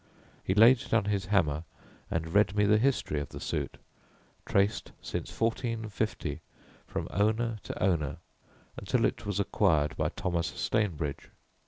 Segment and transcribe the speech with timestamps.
[0.43, 1.63] He laid down his hammer
[2.09, 3.77] and read me the history of the suit,
[4.47, 6.41] traced since 1450
[6.87, 8.17] from owner to owner
[8.77, 11.29] until it was acquired by Thomas Stainbridge.